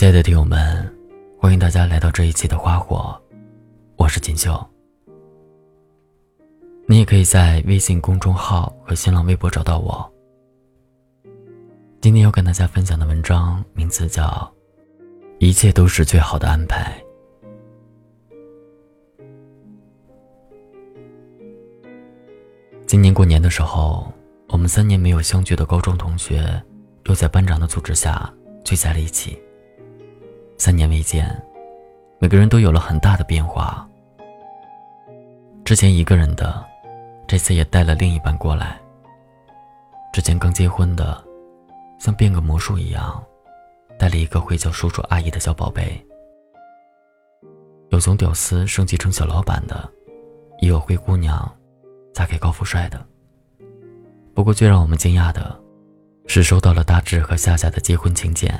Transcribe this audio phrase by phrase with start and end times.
[0.00, 0.90] 亲爱的听友们，
[1.38, 3.14] 欢迎大家来到这一期的花火，
[3.96, 4.58] 我是锦绣。
[6.86, 10.10] 你也可以在微信公众号和新浪微博找到我。
[12.00, 14.24] 今天要跟大家分享的文章名字叫
[15.38, 16.98] 《一切都是最好的安排》。
[22.86, 24.10] 今年过年的时候，
[24.48, 26.50] 我们三年没有相聚的高中同学，
[27.04, 28.32] 又在班长的组织下
[28.64, 29.38] 聚在了一起。
[30.60, 31.26] 三年未见，
[32.18, 33.88] 每个人都有了很大的变化。
[35.64, 36.62] 之前一个人的，
[37.26, 38.78] 这次也带了另一半过来。
[40.12, 41.24] 之前刚结婚的，
[41.98, 43.24] 像变个魔术一样，
[43.98, 45.98] 带了一个会叫叔叔阿姨的小宝贝。
[47.88, 49.90] 有从屌丝升级成小老板的，
[50.60, 51.50] 也有灰姑娘
[52.12, 53.02] 嫁给高富帅的。
[54.34, 55.58] 不过最让我们惊讶的，
[56.26, 58.54] 是收到了大志和夏夏的结婚请柬。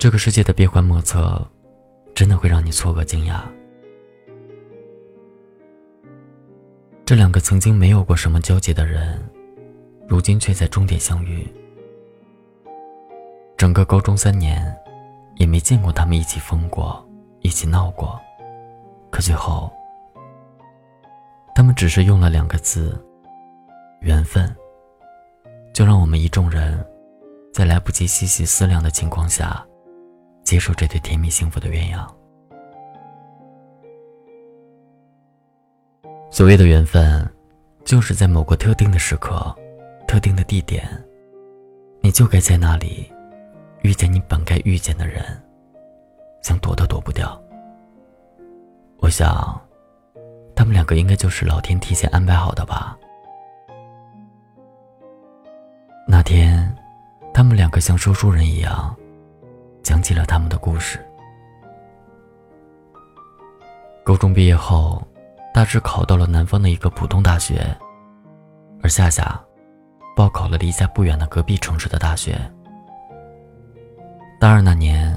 [0.00, 1.46] 这个世界的变幻莫测，
[2.14, 3.42] 真的会让你错愕惊讶。
[7.04, 9.22] 这两个曾经没有过什么交集的人，
[10.08, 11.46] 如今却在终点相遇。
[13.58, 14.74] 整个高中三年，
[15.36, 17.06] 也没见过他们一起疯过，
[17.40, 18.18] 一起闹过。
[19.10, 19.70] 可最后，
[21.54, 22.98] 他们只是用了两个字
[24.00, 24.50] “缘分”，
[25.74, 26.82] 就让我们一众人，
[27.52, 29.62] 在来不及细细思量的情况下。
[30.50, 32.04] 接受这对甜蜜幸福的鸳鸯。
[36.28, 37.24] 所谓的缘分，
[37.84, 39.56] 就是在某个特定的时刻、
[40.08, 40.84] 特定的地点，
[42.00, 43.08] 你就该在那里
[43.82, 45.22] 遇见你本该遇见的人，
[46.42, 47.40] 想躲都躲不掉。
[48.98, 49.56] 我想，
[50.56, 52.98] 他们两个应该就是老天提前安排好的吧。
[56.08, 56.76] 那天，
[57.32, 58.96] 他们两个像说书人一样。
[59.82, 60.98] 讲起了他们的故事。
[64.04, 65.02] 高中毕业后，
[65.52, 67.64] 大志考到了南方的一个普通大学，
[68.82, 69.40] 而夏夏
[70.16, 72.38] 报考了离家不远的隔壁城市的大学。
[74.40, 75.16] 大二那年，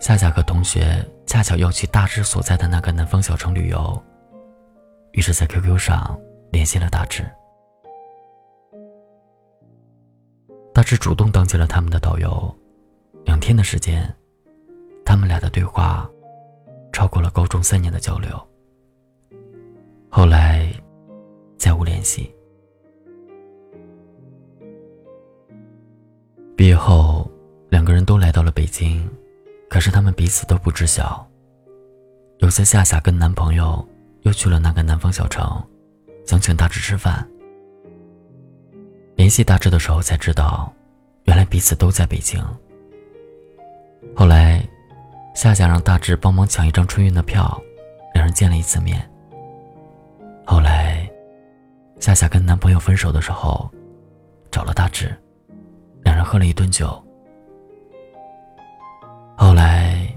[0.00, 4.02] 夏夏和同学恰巧要去大志所在的那个南方小城旅游，
[5.12, 6.18] 于是，在 QQ 上
[6.50, 7.24] 联系了大志。
[10.72, 12.54] 大志主动当起了他们的导游。
[13.26, 14.10] 两天的时间，
[15.04, 16.08] 他们俩的对话
[16.92, 18.30] 超过了高中三年的交流。
[20.08, 20.72] 后来，
[21.58, 22.32] 再无联系。
[26.56, 27.30] 毕业后，
[27.68, 29.06] 两个人都来到了北京，
[29.68, 31.28] 可是他们彼此都不知晓。
[32.38, 33.86] 有次夏夏跟男朋友
[34.22, 35.62] 又去了那个南方小城，
[36.24, 37.28] 想请大志吃饭。
[39.16, 40.72] 联系大志的时候才知道，
[41.24, 42.42] 原来彼此都在北京。
[44.14, 44.62] 后来，
[45.34, 47.60] 夏夏让大志帮忙抢一张春运的票，
[48.14, 48.98] 两人见了一次面。
[50.44, 51.08] 后来，
[52.00, 53.70] 夏夏跟男朋友分手的时候，
[54.50, 55.14] 找了大志，
[56.02, 57.02] 两人喝了一顿酒。
[59.36, 60.08] 后来，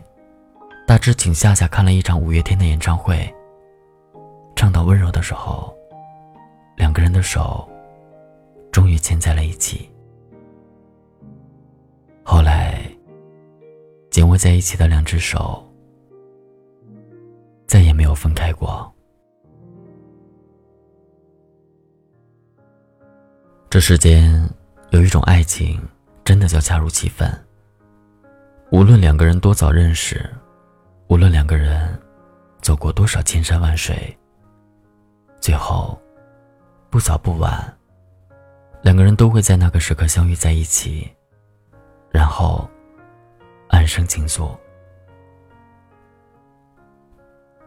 [0.88, 3.34] 大志请夏夏看了一场五月天的演唱会。
[4.56, 5.74] 唱到温柔的时候，
[6.78, 7.68] 两个人的手
[8.72, 9.90] 终于牵在了一起。
[12.24, 12.69] 后来。
[14.40, 15.62] 在一起的两只手，
[17.68, 18.90] 再也没有分开过。
[23.70, 24.50] 这世间
[24.92, 25.78] 有一种爱情，
[26.24, 27.30] 真的叫恰如其分。
[28.72, 30.28] 无论两个人多早认识，
[31.08, 32.00] 无论两个人
[32.62, 34.18] 走过多少千山万水，
[35.42, 36.00] 最后
[36.90, 37.78] 不早不晚，
[38.82, 41.12] 两个人都会在那个时刻相遇在一起，
[42.10, 42.68] 然后。
[43.90, 44.58] 生静坐，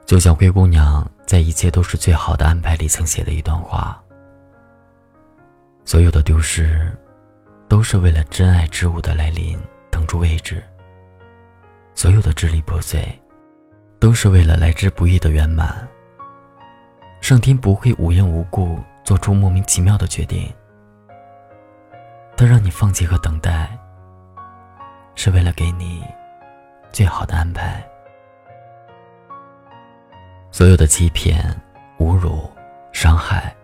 [0.06, 4.00] 就像灰姑娘在《一切都是最好的安排》里曾写的一段话：
[5.84, 6.97] 所有的丢失，
[7.69, 9.59] 都是为了真爱之物的来临
[9.91, 10.63] 腾出位置；
[11.95, 13.07] 所有的支离破碎，
[13.98, 15.86] 都是为了来之不易的圆满。
[17.21, 20.53] 上天不会无缘无故做出莫名其妙的决定，
[22.36, 23.77] 他让你放弃和等待。
[25.14, 26.04] 是为了给你
[26.91, 27.82] 最好的安排。
[30.50, 31.42] 所有的欺骗、
[31.98, 32.50] 侮辱、
[32.92, 33.54] 伤害，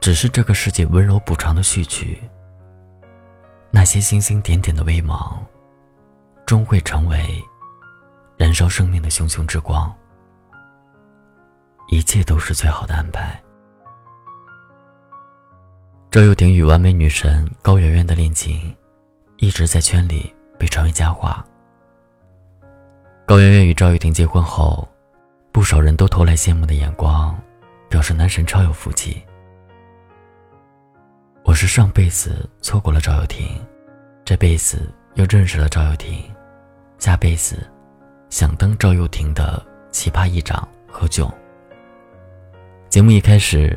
[0.00, 2.20] 只是这个世界温柔补偿的序曲。
[3.70, 5.44] 那些星星点点的微芒，
[6.44, 7.42] 终会成为
[8.36, 9.94] 燃烧生命的熊熊之光。
[11.88, 13.40] 一切都是最好的安排。
[16.10, 18.74] 周又廷与完美女神高圆圆的恋情，
[19.36, 20.34] 一直在圈里。
[20.62, 21.44] 被传为佳话。
[23.26, 24.88] 高圆圆与赵又廷结婚后，
[25.50, 27.36] 不少人都投来羡慕的眼光，
[27.88, 29.20] 表示男神超有福气。
[31.42, 33.60] 我是上辈子错过了赵又廷，
[34.24, 36.32] 这辈子又认识了赵又廷，
[36.96, 37.68] 下辈子
[38.30, 39.60] 想当赵又廷的
[39.90, 41.28] 奇葩议长何炅。
[42.88, 43.76] 节目一开始，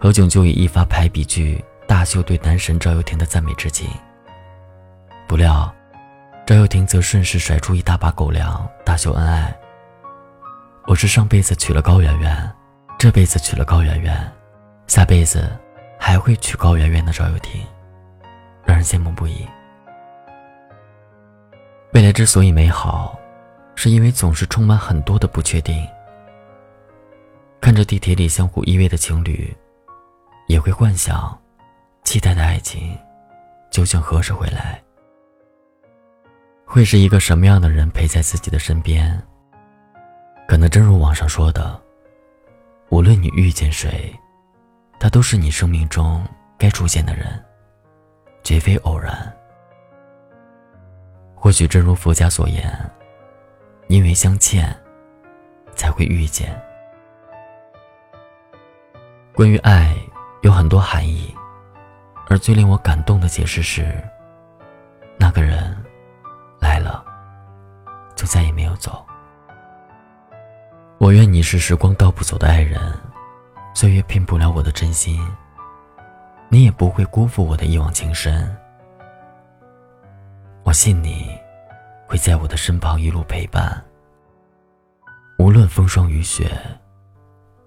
[0.00, 3.88] 何炅就以一发排比句大秀对男神赵又廷的赞美之情。
[5.28, 5.72] 不料，
[6.48, 9.54] 赵又廷则顺势甩出一大把狗粮大秀恩爱。
[10.86, 12.50] 我是上辈子娶了高圆圆，
[12.98, 14.32] 这辈子娶了高圆圆，
[14.86, 15.54] 下辈子。
[15.98, 17.60] 还会娶高圆圆的赵又廷，
[18.64, 19.46] 让人羡慕不已。
[21.92, 23.18] 未来之所以美好，
[23.74, 25.86] 是因为总是充满很多的不确定。
[27.60, 29.54] 看着地铁里相互依偎的情侣，
[30.46, 31.38] 也会幻想，
[32.04, 32.98] 期待的爱情
[33.70, 34.82] 究竟何时回来？
[36.70, 39.18] 会是一个什么样的人陪在自己的身边？
[40.46, 41.80] 可能正如网上说的，
[42.90, 44.14] 无论你遇见谁。
[45.00, 46.26] 他都是你生命中
[46.58, 47.42] 该出现的人，
[48.42, 49.32] 绝非偶然。
[51.34, 52.70] 或许正如佛家所言，
[53.86, 54.76] 因为相欠，
[55.74, 56.60] 才会遇见。
[59.32, 59.96] 关于爱，
[60.42, 61.32] 有很多含义，
[62.28, 63.86] 而最令我感动的解释是：
[65.16, 65.74] 那个人
[66.60, 67.04] 来了，
[68.16, 69.04] 就再也没有走。
[70.98, 72.80] 我愿你是时光倒不走的爱人。
[73.74, 75.24] 岁月骗不了我的真心，
[76.48, 78.56] 你也不会辜负我的一往情深。
[80.64, 81.30] 我信你
[82.08, 83.80] 会在我的身旁一路陪伴，
[85.38, 86.50] 无论风霜雨雪，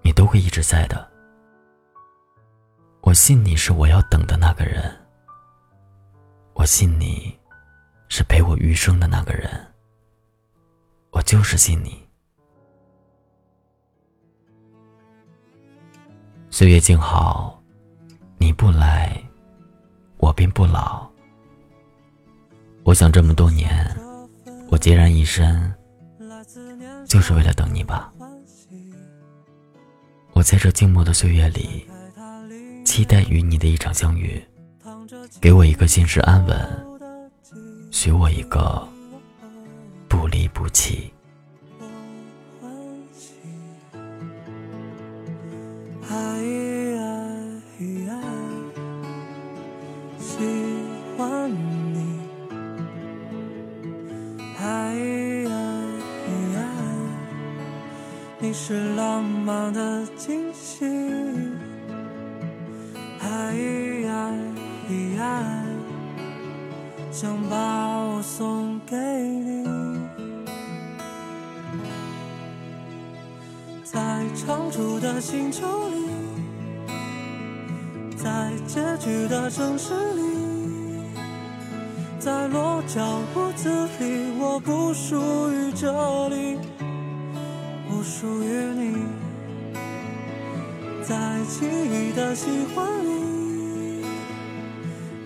[0.02, 1.08] 你都会一直在的。
[3.04, 4.94] 我信你是我要等的那个人，
[6.56, 7.40] 我信你
[8.14, 9.50] 是陪我余生的那个人，
[11.12, 11.98] 我就是信你。
[16.50, 17.64] 岁月静好，
[18.38, 19.18] 你不来，
[20.18, 21.10] 我便不老。
[22.84, 23.72] 我想这么多年，
[24.70, 25.74] 我孑然一身，
[27.08, 28.12] 就是为了等你吧。
[30.34, 31.88] 我在这静默的岁月里，
[32.84, 34.46] 期待与你的一场相遇。
[35.40, 36.91] 给我一个心事安稳，
[37.92, 38.88] 许我一个
[40.08, 41.12] 不离不弃
[50.18, 50.42] 喜
[51.18, 51.52] 欢。
[58.44, 60.84] 你是浪漫的惊喜，
[63.20, 63.56] 爱
[64.08, 64.34] 爱
[67.12, 67.81] 想把
[68.92, 69.64] 给你，
[73.86, 75.96] 在长出的星球里，
[78.18, 81.06] 在结局的城市里，
[82.20, 85.16] 在落脚屋子里，我不属
[85.54, 86.58] 于这里。
[87.88, 88.98] 不属于你，
[91.02, 91.16] 在
[91.46, 94.04] 轻易的喜欢里，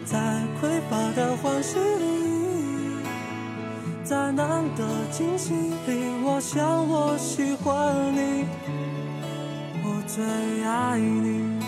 [0.06, 0.20] 在
[0.62, 2.35] 匮乏的欢喜里，
[4.06, 8.46] 在难得惊喜里，我想我喜欢你，
[9.84, 10.24] 我最
[10.64, 11.60] 爱你。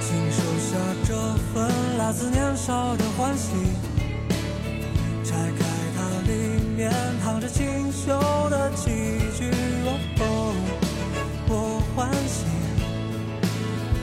[0.00, 1.14] 请收下这
[1.54, 3.52] 份来自年少的欢喜，
[8.08, 8.88] 清秀的几
[9.36, 9.50] 句。
[10.20, 10.54] 哦，
[11.46, 11.52] 我
[11.94, 12.46] 欢喜，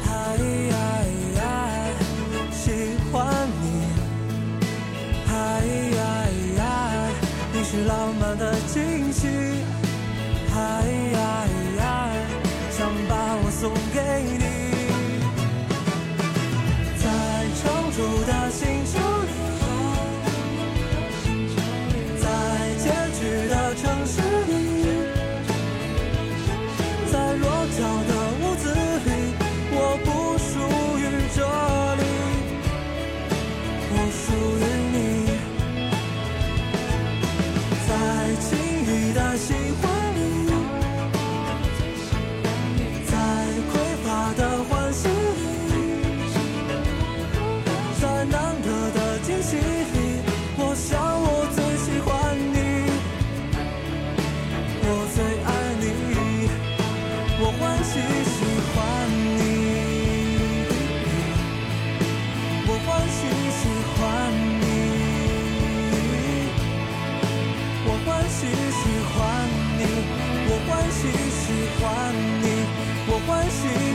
[0.05, 0.13] 爱
[0.69, 0.77] 爱
[2.51, 2.62] 喜
[3.12, 3.15] 欢
[3.63, 3.65] 你，
[5.27, 5.33] 爱
[5.89, 5.97] 爱
[7.51, 9.25] 你是浪漫的惊喜，
[10.53, 10.59] 爱
[11.15, 11.17] 爱
[12.69, 12.77] 想
[13.09, 13.97] 把我送给
[14.38, 14.45] 你。
[17.01, 17.09] 难
[17.97, 18.44] 得的。
[71.12, 72.65] 喜喜欢你，
[73.07, 73.94] 我欢喜